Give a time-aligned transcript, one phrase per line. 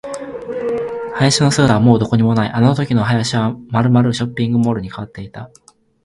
[1.19, 2.49] 林の姿はもうどこにもない。
[2.51, 5.51] あのときの林はまるまるショッピングモールに変わっていた。